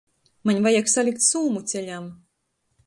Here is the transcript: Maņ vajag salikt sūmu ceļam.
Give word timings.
Maņ 0.49 0.61
vajag 0.67 0.89
salikt 0.93 1.23
sūmu 1.27 1.65
ceļam. 1.75 2.13